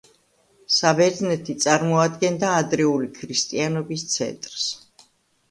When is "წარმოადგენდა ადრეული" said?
1.65-3.11